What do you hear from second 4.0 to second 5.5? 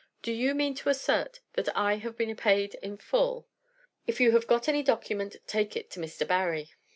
"If you have got any document,